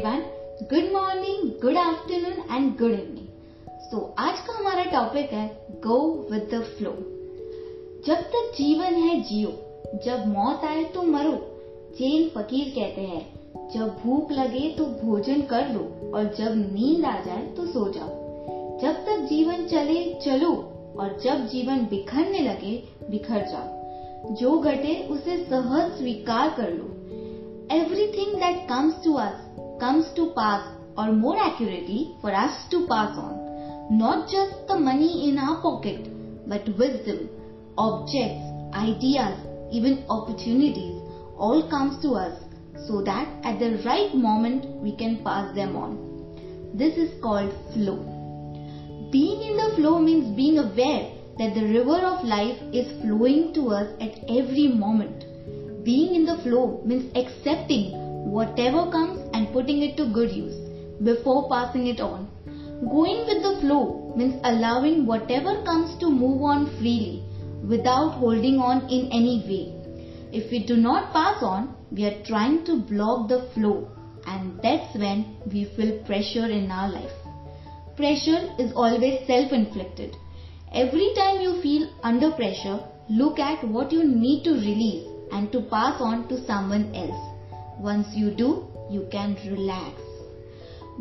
[0.00, 0.20] Everyone
[0.62, 3.26] good morning good afternoon and good evening
[3.80, 6.90] so आज का हमारा टॉपिक है गो विद द फ्लो
[8.06, 9.48] जब तक जीवन है जियो,
[10.04, 11.32] जब मौत आए तो मरो
[11.98, 13.40] जैन फकीर कहते हैं।
[13.74, 18.08] जब भूख लगे तो भोजन कर लो, और जब नींद आ जाए तो सो जाओ।
[18.78, 20.52] जब तक जीवन चले, चलो,
[21.00, 26.96] और जब जीवन बिखरने लगे, बिखर जाओ। जो घटे, उसे सहज स्वीकार कर लो।
[27.70, 29.38] Everything that comes to us
[29.80, 33.98] comes to pass or more accurately for us to pass on.
[33.98, 36.08] Not just the money in our pocket,
[36.46, 37.28] but wisdom,
[37.76, 38.44] objects,
[38.74, 39.38] ideas,
[39.72, 41.00] even opportunities
[41.36, 42.38] all comes to us
[42.86, 45.96] so that at the right moment we can pass them on.
[46.74, 47.98] This is called flow.
[49.10, 53.70] Being in the flow means being aware that the river of life is flowing to
[53.70, 55.24] us at every moment
[55.84, 60.56] being in the flow means accepting whatever comes and putting it to good use
[61.02, 62.28] before passing it on.
[62.80, 67.22] Going with the flow means allowing whatever comes to move on freely
[67.68, 69.74] without holding on in any way.
[70.32, 73.88] If we do not pass on, we are trying to block the flow
[74.26, 77.12] and that's when we feel pressure in our life.
[77.96, 80.16] Pressure is always self-inflicted.
[80.72, 85.62] Every time you feel under pressure, look at what you need to release and to
[85.62, 87.29] pass on to someone else.
[87.80, 90.00] Once you do, you can relax.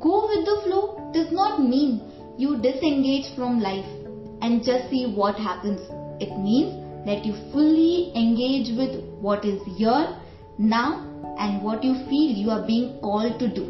[0.00, 2.00] Go with the flow does not mean
[2.38, 3.90] you disengage from life
[4.40, 5.80] and just see what happens.
[6.18, 6.72] It means
[7.04, 10.16] that you fully engage with what is here,
[10.58, 11.06] now,
[11.38, 13.66] and what you feel you are being called to do.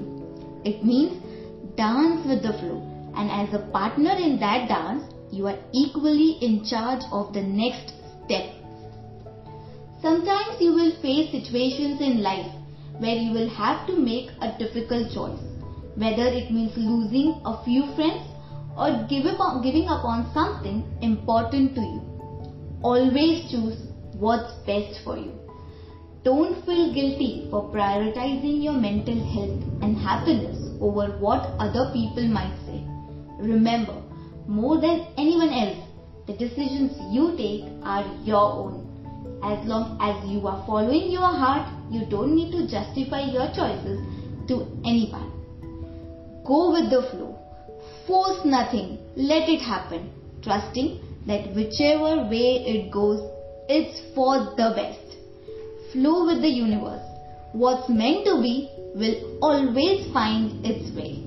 [0.65, 1.21] It means
[1.77, 2.83] dance with the flow,
[3.17, 7.95] and as a partner in that dance, you are equally in charge of the next
[8.25, 8.63] step
[10.03, 12.51] Sometimes you will face situations in life
[13.03, 15.43] where you will have to make a difficult choice,
[15.97, 18.25] whether it means losing a few friends
[18.77, 22.01] or give up, giving up on something important to you.
[22.83, 23.77] Always choose
[24.15, 25.33] what's best for you.
[26.25, 32.55] Don't feel guilty for prioritizing your mental health and happiness over what other people might
[32.67, 32.85] say.
[33.41, 34.01] Remember,
[34.47, 35.79] more than anyone else,
[36.29, 38.92] the decisions you take are your own.
[39.43, 44.01] As long as you are following your heart, you don't need to justify your choices
[44.49, 45.33] to anyone.
[46.47, 47.39] Go with the flow.
[48.07, 48.99] Force nothing.
[49.17, 50.13] Let it happen.
[50.43, 53.21] Trusting that whichever way it goes,
[53.69, 55.17] it's for the best.
[55.93, 57.03] Flow with the universe.
[57.53, 61.25] What's meant to be will always find its way.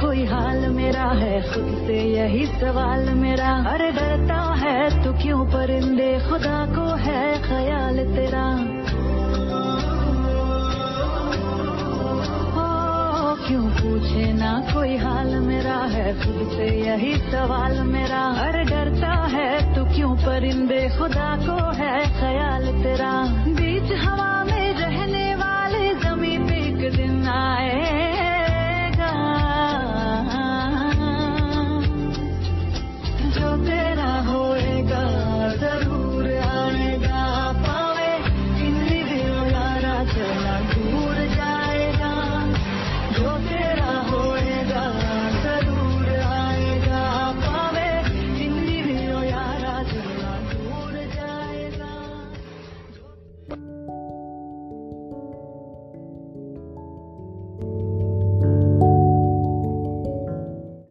[0.00, 6.18] कोई हाल मेरा है, खुद से यही सवाल मेरा। अरे डरता है, तू क्यों परिंदे?
[6.30, 8.58] खुदा को है ख्याल तेरा।
[13.48, 19.74] क्यों पूछे ना कोई हाल मेरा है, खुद से यही सवाल मेरा। अरे डरता है,
[19.74, 20.98] तू क्यों परिंदे?
[20.98, 23.14] खुदा को है ख्याल तेरा।